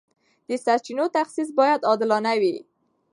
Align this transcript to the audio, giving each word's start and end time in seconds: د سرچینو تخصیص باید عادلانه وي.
د 0.47 0.49
سرچینو 0.65 1.05
تخصیص 1.17 1.49
باید 1.59 1.85
عادلانه 1.89 2.33
وي. 2.41 2.55